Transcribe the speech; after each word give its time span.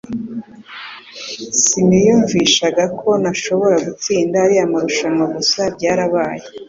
simiyumvishaga 1.63 2.83
ko 2.99 3.09
nashobora 3.23 3.75
gutsinda 3.85 4.35
ariya 4.45 4.71
marushanwa 4.73 5.25
gusa 5.35 5.61
byarabaye 5.75 6.45